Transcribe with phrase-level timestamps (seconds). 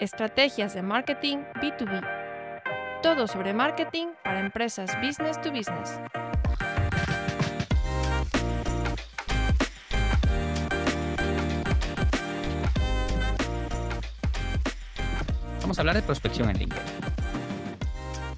[0.00, 2.00] Estrategias de marketing B2B.
[3.02, 6.00] Todo sobre marketing para empresas business to business.
[15.60, 16.82] Vamos a hablar de prospección en LinkedIn.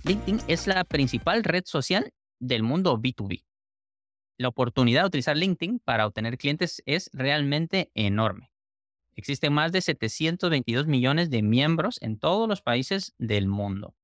[0.02, 3.44] LinkedIn es la principal red social del mundo B2B.
[4.36, 8.51] La oportunidad de utilizar LinkedIn para obtener clientes es realmente enorme.
[9.14, 13.94] Existen más de 722 millones de miembros en todos los países del mundo.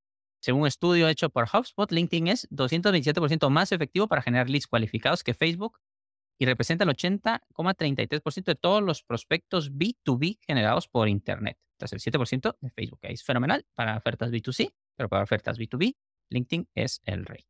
[0.40, 5.24] Según un estudio hecho por HubSpot, LinkedIn es 227% más efectivo para generar leads cualificados
[5.24, 5.80] que Facebook
[6.38, 11.58] y representa el 80,33% de todos los prospectos B2B generados por Internet.
[11.72, 15.96] Entonces, el 7% de Facebook es fenomenal para ofertas B2C, pero para ofertas B2B,
[16.30, 17.46] LinkedIn es el rey.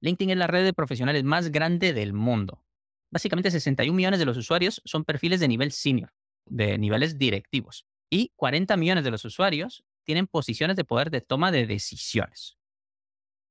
[0.00, 2.64] LinkedIn es la red de profesionales más grande del mundo.
[3.10, 6.12] Básicamente, 61 millones de los usuarios son perfiles de nivel senior,
[6.46, 11.50] de niveles directivos, y 40 millones de los usuarios tienen posiciones de poder de toma
[11.50, 12.58] de decisiones.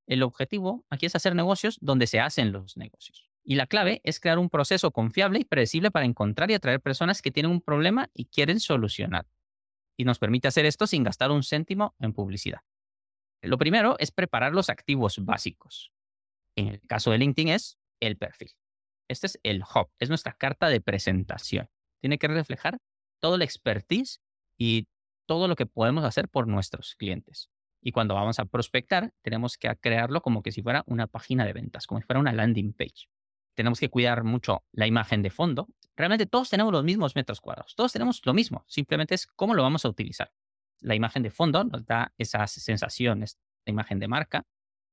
[0.08, 3.30] El objetivo aquí es hacer negocios donde se hacen los negocios.
[3.44, 7.22] Y la clave es crear un proceso confiable y predecible para encontrar y atraer personas
[7.22, 9.25] que tienen un problema y quieren solucionar.
[9.97, 12.62] Y nos permite hacer esto sin gastar un céntimo en publicidad.
[13.42, 15.92] Lo primero es preparar los activos básicos.
[16.56, 18.52] En el caso de LinkedIn es el perfil.
[19.08, 21.69] Este es el hub, es nuestra carta de presentación.
[22.02, 22.80] Tiene que reflejar
[23.19, 24.19] todo el expertise
[24.57, 24.88] y
[25.25, 27.49] todo lo que podemos hacer por nuestros clientes.
[27.81, 31.53] Y cuando vamos a prospectar, tenemos que crearlo como que si fuera una página de
[31.53, 33.07] ventas, como si fuera una landing page.
[33.55, 35.67] Tenemos que cuidar mucho la imagen de fondo.
[35.95, 39.63] Realmente todos tenemos los mismos metros cuadrados, todos tenemos lo mismo, simplemente es cómo lo
[39.63, 40.31] vamos a utilizar.
[40.79, 44.45] La imagen de fondo nos da esas sensaciones, la imagen de marca,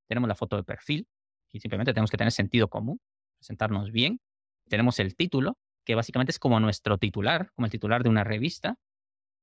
[0.07, 1.07] tenemos la foto de perfil,
[1.51, 3.01] y simplemente tenemos que tener sentido común,
[3.39, 4.21] presentarnos bien.
[4.69, 5.57] Tenemos el título,
[5.89, 8.77] que básicamente es como nuestro titular, como el titular de una revista.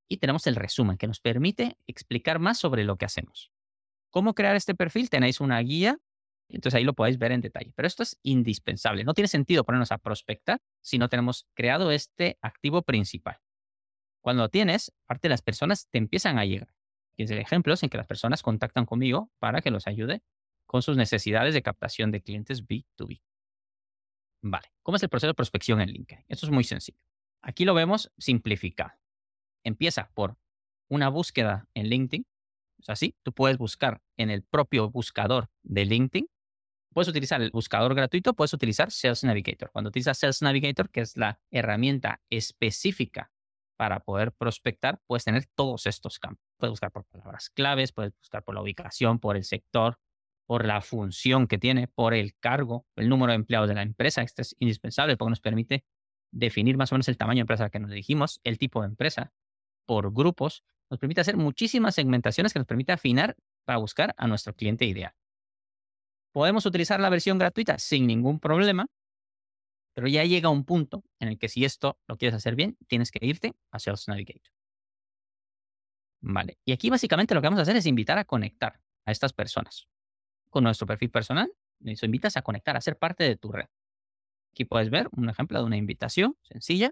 [0.08, 3.52] Y tenemos el resumen, que nos permite explicar más sobre lo que hacemos.
[4.12, 5.10] ¿Cómo crear este perfil?
[5.10, 5.98] Tenéis una guía,
[6.48, 7.74] entonces ahí lo podéis ver en detalle.
[7.76, 9.04] Pero esto es indispensable.
[9.04, 13.40] No tiene sentido ponernos a prospectar si no tenemos creado este activo principal.
[14.22, 16.76] Cuando lo tienes, parte de las personas te empiezan a llegar.
[17.18, 20.22] Y es el ejemplo en que las personas contactan conmigo para que los ayude
[20.68, 23.24] con sus necesidades de captación de clientes B2B.
[24.48, 26.24] Vale, ¿cómo es el proceso de prospección en LinkedIn?
[26.28, 27.00] Esto es muy sencillo.
[27.42, 28.92] Aquí lo vemos simplificado.
[29.64, 30.38] Empieza por
[30.88, 32.28] una búsqueda en LinkedIn.
[32.80, 36.30] O sea, sí, tú puedes buscar en el propio buscador de LinkedIn.
[36.94, 39.72] Puedes utilizar el buscador gratuito, puedes utilizar Sales Navigator.
[39.72, 43.32] Cuando utilizas Sales Navigator, que es la herramienta específica
[43.78, 46.46] para poder prospectar, puedes tener todos estos campos.
[46.58, 49.98] Puedes buscar por palabras claves, puedes buscar por la ubicación, por el sector,
[50.46, 54.22] por la función que tiene, por el cargo, el número de empleados de la empresa.
[54.22, 55.84] Esto es indispensable porque nos permite
[56.32, 59.34] definir más o menos el tamaño de empresa que nos dirigimos, el tipo de empresa,
[59.86, 60.64] por grupos.
[60.90, 63.36] Nos permite hacer muchísimas segmentaciones que nos permite afinar
[63.66, 65.14] para buscar a nuestro cliente ideal.
[66.32, 68.88] Podemos utilizar la versión gratuita sin ningún problema,
[69.96, 73.10] pero ya llega un punto en el que si esto lo quieres hacer bien, tienes
[73.10, 74.52] que irte a Sales Navigator.
[76.22, 76.58] Vale.
[76.66, 79.88] Y aquí básicamente lo que vamos a hacer es invitar a conectar a estas personas
[80.56, 81.52] con nuestro perfil personal,
[81.82, 83.68] les invitas a conectar, a ser parte de tu red.
[84.54, 86.92] Aquí puedes ver un ejemplo de una invitación sencilla.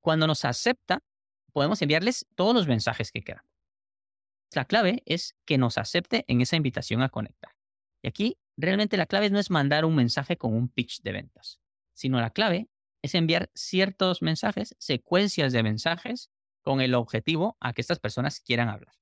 [0.00, 1.04] Cuando nos acepta,
[1.52, 3.48] podemos enviarles todos los mensajes que queramos.
[4.52, 7.52] La clave es que nos acepte en esa invitación a conectar.
[8.02, 11.60] Y aquí realmente la clave no es mandar un mensaje con un pitch de ventas,
[11.94, 12.68] sino la clave
[13.02, 16.28] es enviar ciertos mensajes, secuencias de mensajes
[16.62, 18.99] con el objetivo a que estas personas quieran hablar.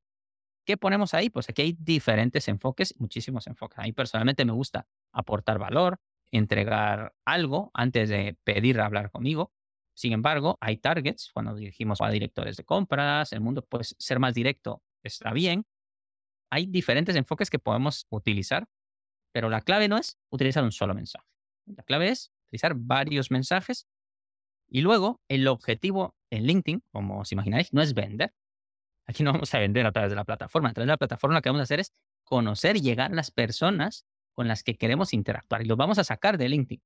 [0.68, 1.30] ¿Qué ponemos ahí?
[1.30, 3.78] Pues aquí hay diferentes enfoques, muchísimos enfoques.
[3.78, 5.98] A mí personalmente me gusta aportar valor,
[6.30, 9.50] entregar algo antes de pedir hablar conmigo.
[9.94, 14.34] Sin embargo, hay targets cuando dirigimos a directores de compras, el mundo puede ser más
[14.34, 15.64] directo, está bien.
[16.50, 18.68] Hay diferentes enfoques que podemos utilizar,
[19.32, 21.26] pero la clave no es utilizar un solo mensaje.
[21.64, 23.88] La clave es utilizar varios mensajes
[24.68, 28.34] y luego el objetivo en LinkedIn, como os imagináis, no es vender,
[29.08, 30.68] Aquí no vamos a vender a través de la plataforma.
[30.68, 31.94] A través de la plataforma lo que vamos a hacer es
[32.24, 36.04] conocer y llegar a las personas con las que queremos interactuar y los vamos a
[36.04, 36.82] sacar de LinkedIn.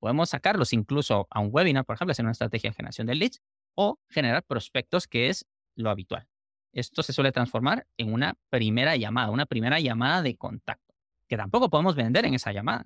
[0.00, 3.40] Podemos sacarlos incluso a un webinar, por ejemplo, hacer una estrategia de generación de leads
[3.76, 5.46] o generar prospectos, que es
[5.76, 6.26] lo habitual.
[6.72, 10.92] Esto se suele transformar en una primera llamada, una primera llamada de contacto,
[11.28, 12.84] que tampoco podemos vender en esa llamada.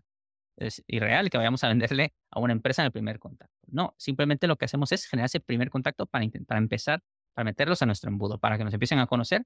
[0.56, 3.56] Es irreal que vayamos a venderle a una empresa en el primer contacto.
[3.66, 7.02] No, simplemente lo que hacemos es generar ese primer contacto para intentar empezar
[7.34, 9.44] para meterlos a nuestro embudo, para que nos empiecen a conocer.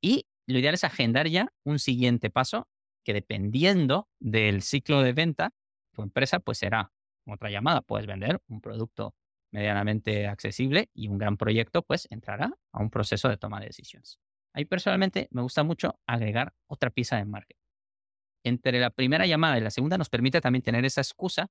[0.00, 2.68] Y lo ideal es agendar ya un siguiente paso
[3.04, 5.50] que dependiendo del ciclo de venta,
[5.92, 6.92] tu empresa pues será
[7.26, 7.82] otra llamada.
[7.82, 9.14] Puedes vender un producto
[9.52, 14.18] medianamente accesible y un gran proyecto, pues entrará a un proceso de toma de decisiones.
[14.54, 17.60] Ahí personalmente me gusta mucho agregar otra pieza de marketing.
[18.44, 21.48] Entre la primera llamada y la segunda nos permite también tener esa excusa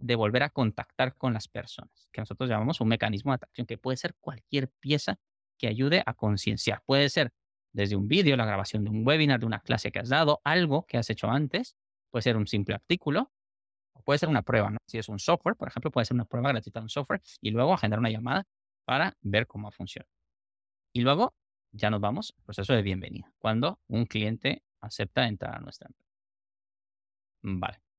[0.00, 3.78] de volver a contactar con las personas, que nosotros llamamos un mecanismo de atracción, que
[3.78, 5.18] puede ser cualquier pieza
[5.58, 6.82] que ayude a concienciar.
[6.86, 7.32] Puede ser
[7.72, 10.86] desde un vídeo, la grabación de un webinar, de una clase que has dado, algo
[10.86, 11.76] que has hecho antes,
[12.10, 13.30] puede ser un simple artículo,
[14.04, 14.78] puede ser una prueba, ¿no?
[14.86, 17.50] Si es un software, por ejemplo, puede ser una prueba gratuita de un software y
[17.50, 18.44] luego agendar una llamada
[18.84, 20.08] para ver cómo funciona.
[20.92, 21.34] Y luego
[21.72, 26.10] ya nos vamos al proceso de bienvenida, cuando un cliente acepta entrar a nuestra empresa.
[27.42, 27.89] Vale.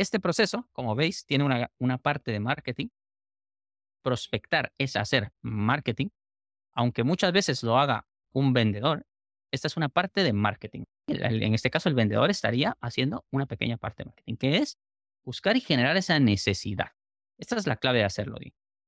[0.00, 2.88] Este proceso, como veis, tiene una, una parte de marketing.
[4.02, 6.08] Prospectar es hacer marketing,
[6.72, 9.06] aunque muchas veces lo haga un vendedor,
[9.50, 10.84] esta es una parte de marketing.
[11.06, 14.78] En este caso, el vendedor estaría haciendo una pequeña parte de marketing, que es
[15.22, 16.92] buscar y generar esa necesidad.
[17.36, 18.38] Esta es la clave de hacerlo.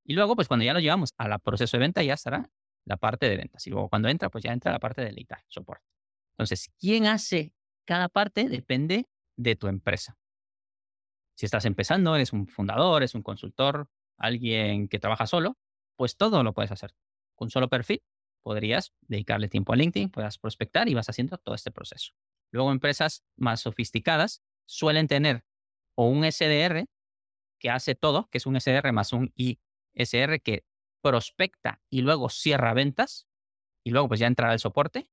[0.05, 2.49] Y luego, pues cuando ya lo llevamos al proceso de venta, ya estará
[2.87, 3.67] la parte de ventas.
[3.67, 5.85] Y luego cuando entra, pues ya entra la parte de lead soporte.
[6.31, 7.53] Entonces, ¿quién hace
[7.85, 8.49] cada parte?
[8.49, 10.17] Depende de tu empresa.
[11.43, 15.59] Si estás empezando, eres un fundador, eres un consultor, alguien que trabaja solo,
[15.97, 16.94] pues todo lo puedes hacer.
[17.35, 18.05] Con solo perfil
[18.44, 22.12] podrías dedicarle tiempo a LinkedIn, puedas prospectar y vas haciendo todo este proceso.
[22.53, 25.44] Luego empresas más sofisticadas suelen tener
[25.97, 26.87] o un SDR
[27.59, 30.65] que hace todo, que es un SDR más un ISR que
[31.03, 33.27] prospecta y luego cierra ventas
[33.83, 35.09] y luego pues ya entrará el soporte.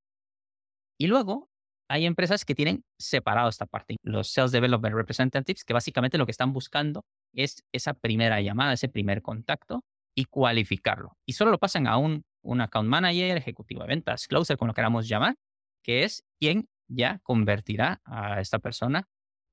[0.96, 1.49] Y luego
[1.90, 6.32] hay empresas que tienen separado esta parte, los Sales Development Representatives, que básicamente lo que
[6.32, 7.04] están buscando
[7.34, 9.84] es esa primera llamada, ese primer contacto
[10.16, 11.18] y cualificarlo.
[11.26, 14.74] Y solo lo pasan a un, un account manager, ejecutivo de ventas, closer, como lo
[14.76, 15.36] queramos llamar,
[15.84, 19.10] que es quien ya convertirá a esta persona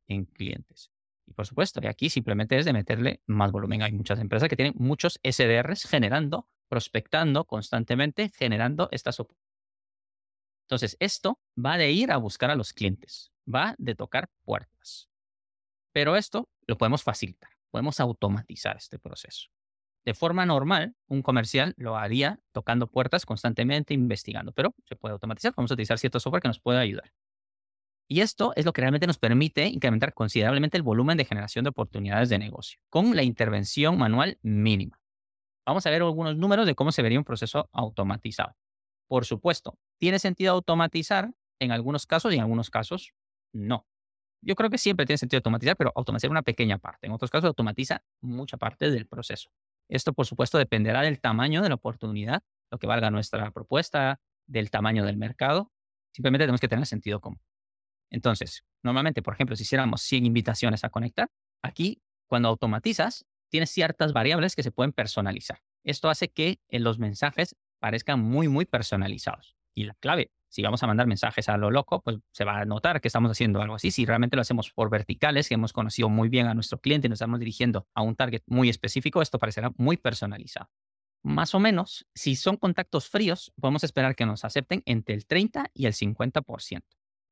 [0.06, 0.90] en clientes.
[1.26, 3.82] Y por supuesto, y aquí simplemente es de meterle más volumen.
[3.82, 9.45] Hay muchas empresas que tienen muchos SDRs generando, prospectando constantemente, generando estas oportunidades.
[10.66, 15.08] Entonces, esto va de ir a buscar a los clientes, va de tocar puertas.
[15.92, 19.48] Pero esto lo podemos facilitar, podemos automatizar este proceso.
[20.04, 25.52] De forma normal, un comercial lo haría tocando puertas constantemente, investigando, pero se puede automatizar.
[25.56, 27.12] Vamos a utilizar cierto software que nos puede ayudar.
[28.08, 31.70] Y esto es lo que realmente nos permite incrementar considerablemente el volumen de generación de
[31.70, 35.00] oportunidades de negocio, con la intervención manual mínima.
[35.64, 38.54] Vamos a ver algunos números de cómo se vería un proceso automatizado.
[39.08, 41.32] Por supuesto, ¿tiene sentido automatizar?
[41.58, 43.14] En algunos casos y en algunos casos
[43.52, 43.86] no.
[44.42, 47.06] Yo creo que siempre tiene sentido automatizar, pero automatizar una pequeña parte.
[47.06, 49.50] En otros casos automatiza mucha parte del proceso.
[49.88, 54.70] Esto, por supuesto, dependerá del tamaño de la oportunidad, lo que valga nuestra propuesta, del
[54.70, 55.72] tamaño del mercado.
[56.12, 57.40] Simplemente tenemos que tener sentido común.
[58.10, 61.30] Entonces, normalmente, por ejemplo, si hiciéramos 100 invitaciones a conectar,
[61.62, 65.62] aquí, cuando automatizas, tienes ciertas variables que se pueden personalizar.
[65.84, 69.56] Esto hace que los mensajes parezcan muy, muy personalizados.
[69.74, 72.64] Y la clave, si vamos a mandar mensajes a lo loco, pues se va a
[72.64, 73.90] notar que estamos haciendo algo así.
[73.90, 77.10] Si realmente lo hacemos por verticales, que hemos conocido muy bien a nuestro cliente y
[77.10, 80.70] nos estamos dirigiendo a un target muy específico, esto parecerá muy personalizado.
[81.22, 85.70] Más o menos, si son contactos fríos, podemos esperar que nos acepten entre el 30
[85.74, 86.82] y el 50%.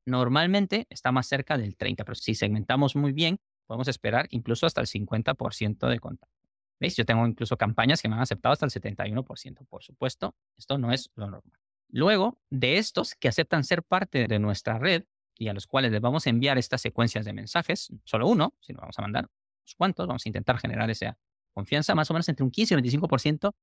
[0.05, 4.81] Normalmente está más cerca del 30, pero si segmentamos muy bien, podemos esperar incluso hasta
[4.81, 6.34] el 50% de contacto.
[6.79, 6.95] ¿Veis?
[6.95, 9.65] Yo tengo incluso campañas que me han aceptado hasta el 71%.
[9.67, 11.59] Por supuesto, esto no es lo normal.
[11.89, 15.05] Luego, de estos que aceptan ser parte de nuestra red
[15.37, 18.73] y a los cuales les vamos a enviar estas secuencias de mensajes, solo uno, si
[18.73, 21.17] no vamos a mandar unos cuantos, vamos a intentar generar esa
[21.53, 23.53] confianza, más o menos entre un 15 y un 25%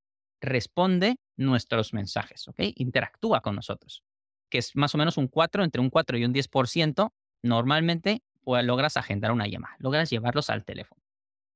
[0.41, 2.61] responde nuestros mensajes, ¿ok?
[2.77, 4.03] Interactúa con nosotros
[4.53, 7.11] que es más o menos un 4, entre un 4 y un 10%,
[7.43, 11.02] normalmente pues, logras agendar una llamada, logras llevarlos al teléfono.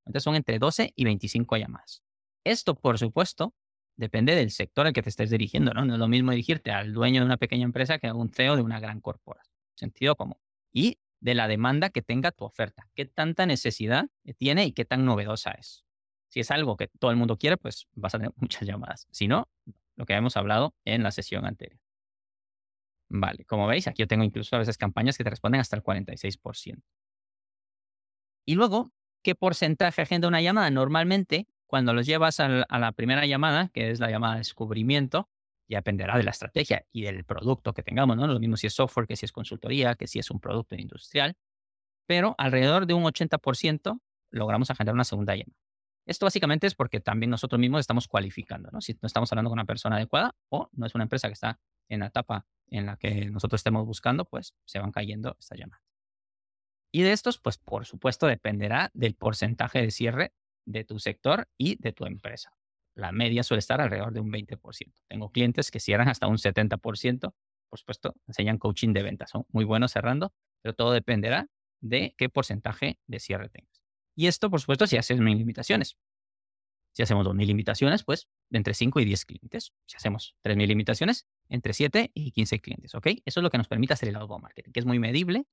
[0.07, 2.03] Entonces son entre 12 y 25 llamadas.
[2.45, 3.55] Esto, por supuesto,
[3.97, 5.85] depende del sector al que te estés dirigiendo, ¿no?
[5.85, 8.57] No es lo mismo dirigirte al dueño de una pequeña empresa que a un CEO
[8.57, 9.55] de una gran corporación.
[9.75, 10.39] Sentido común.
[10.73, 12.89] Y de la demanda que tenga tu oferta.
[12.95, 14.07] ¿Qué tanta necesidad
[14.39, 15.85] tiene y qué tan novedosa es?
[16.29, 19.09] Si es algo que todo el mundo quiere, pues vas a tener muchas llamadas.
[19.11, 19.49] Si no,
[19.97, 21.81] lo que hemos hablado en la sesión anterior.
[23.09, 25.83] Vale, como veis, aquí yo tengo incluso a veces campañas que te responden hasta el
[25.83, 26.83] 46%.
[28.45, 28.93] Y luego,
[29.27, 30.71] ¿qué porcentaje agenda una llamada?
[30.71, 35.29] Normalmente, cuando los llevas a la, primera llamada, que es la llamada de descubrimiento,
[35.69, 38.29] ya dependerá de la estrategia y del producto que tengamos, ¿no?
[38.29, 41.35] Lo mismo si es software, que si es consultoría, que si es un producto industrial,
[42.07, 43.99] pero alrededor de un 80%
[44.31, 45.59] logramos agendar una segunda llamada.
[46.07, 48.81] Esto básicamente es porque también nosotros mismos estamos cualificando, ¿no?
[48.81, 51.59] Si no estamos hablando con una persona adecuada o no es una empresa que está
[51.89, 55.86] en la etapa en la que nosotros estemos buscando, pues se van cayendo estas llamadas.
[56.97, 60.33] Y de estos, pues por supuesto, dependerá del porcentaje de cierre
[60.65, 62.57] de tu sector y de tu empresa.
[62.95, 64.59] la media suele estar alrededor de un 20%.
[65.07, 67.35] Tengo clientes que cierran hasta un 70%.
[67.69, 69.29] Por supuesto, enseñan coaching de ventas.
[69.29, 71.49] Son muy buenos cerrando, pero todo dependerá
[71.83, 73.83] de qué porcentaje de cierre tengas.
[74.15, 75.99] Y esto, por supuesto, si haces mil limitaciones.
[76.95, 79.75] Si hacemos 2.000 limitaciones, pues de entre 5 y 10 clientes.
[79.85, 83.09] Si hacemos 3.000 limitaciones, entre 7 y 15 clientes, ¿ok?
[83.27, 85.45] Eso es lo que nos permite hacer el outbound marketing, que es muy medible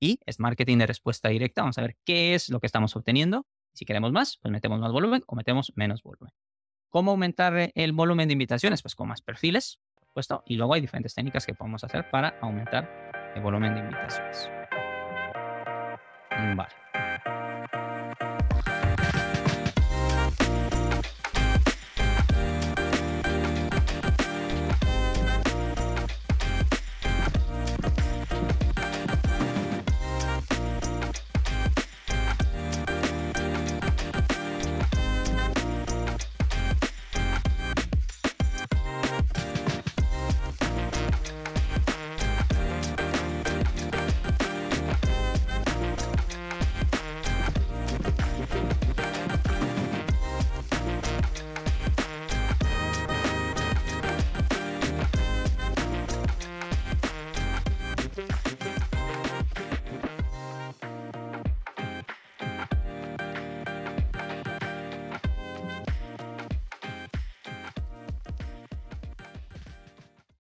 [0.00, 1.62] y es marketing de respuesta directa.
[1.62, 3.46] Vamos a ver qué es lo que estamos obteniendo.
[3.74, 6.32] Si queremos más, pues metemos más volumen o metemos menos volumen.
[6.88, 8.82] ¿Cómo aumentar el volumen de invitaciones?
[8.82, 12.30] Pues con más perfiles, por supuesto, y luego hay diferentes técnicas que podemos hacer para
[12.40, 14.50] aumentar el volumen de invitaciones.
[16.56, 16.79] Vale.